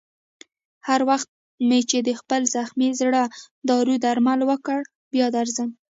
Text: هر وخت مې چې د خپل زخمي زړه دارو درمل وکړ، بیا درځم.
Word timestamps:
هر 0.87 1.01
وخت 1.09 1.27
مې 1.67 1.79
چې 1.89 1.97
د 2.07 2.09
خپل 2.19 2.41
زخمي 2.55 2.89
زړه 3.01 3.23
دارو 3.69 3.93
درمل 4.05 4.39
وکړ، 4.49 4.79
بیا 5.13 5.27
درځم. 5.35 5.69